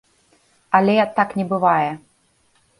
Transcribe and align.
Але 0.79 0.95
так 1.21 1.37
не 1.43 1.47
бывае. 1.55 1.91